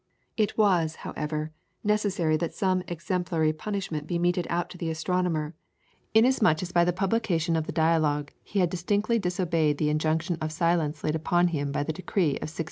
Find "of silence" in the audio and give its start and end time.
10.41-11.03